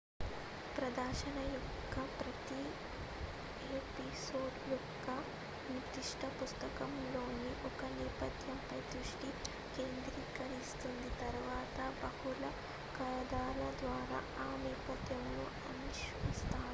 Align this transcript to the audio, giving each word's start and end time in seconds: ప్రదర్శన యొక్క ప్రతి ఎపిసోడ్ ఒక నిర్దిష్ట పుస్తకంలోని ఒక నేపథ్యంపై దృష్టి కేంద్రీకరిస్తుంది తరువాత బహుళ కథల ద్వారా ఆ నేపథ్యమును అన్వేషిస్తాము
ప్రదర్శన 0.75 1.37
యొక్క 1.47 1.95
ప్రతి 2.19 2.61
ఎపిసోడ్ 3.71 4.57
ఒక 4.71 5.07
నిర్దిష్ట 5.69 6.25
పుస్తకంలోని 6.39 7.51
ఒక 7.65 7.81
నేపథ్యంపై 7.97 8.79
దృష్టి 8.91 9.29
కేంద్రీకరిస్తుంది 9.77 11.09
తరువాత 11.19 11.79
బహుళ 12.03 12.43
కథల 12.93 13.63
ద్వారా 13.79 14.21
ఆ 14.39 14.49
నేపథ్యమును 14.57 15.47
అన్వేషిస్తాము 15.69 16.69